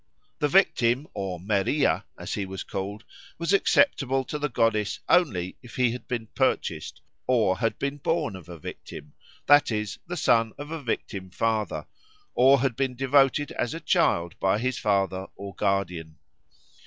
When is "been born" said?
7.77-8.35